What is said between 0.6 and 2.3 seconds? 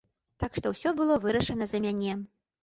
ўсё было вырашана за мяне.